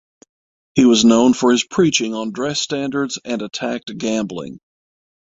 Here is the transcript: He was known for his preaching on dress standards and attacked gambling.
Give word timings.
He 0.73 0.85
was 0.85 1.05
known 1.05 1.35
for 1.35 1.51
his 1.51 1.63
preaching 1.63 2.15
on 2.15 2.31
dress 2.31 2.59
standards 2.59 3.19
and 3.23 3.43
attacked 3.43 3.95
gambling. 3.99 4.59